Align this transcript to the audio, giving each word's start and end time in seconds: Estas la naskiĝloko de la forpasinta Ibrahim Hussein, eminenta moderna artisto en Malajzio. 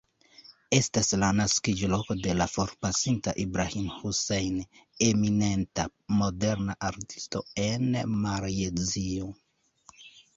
Estas 0.75 1.09
la 1.23 1.27
naskiĝloko 1.39 2.15
de 2.27 2.31
la 2.37 2.47
forpasinta 2.53 3.33
Ibrahim 3.43 3.91
Hussein, 3.97 4.55
eminenta 5.09 5.85
moderna 6.21 6.77
artisto 6.89 7.43
en 7.65 7.99
Malajzio. 8.23 9.29